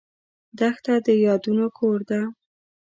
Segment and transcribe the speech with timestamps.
[0.59, 2.21] دښته د یادونو کور ده.